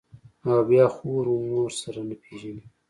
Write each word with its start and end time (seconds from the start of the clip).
او 0.47 0.57
بيا 0.69 0.85
خور 0.95 1.25
و 1.29 1.35
مور 1.49 1.69
سره 1.81 2.01
نه 2.09 2.15
پېژني. 2.21 2.63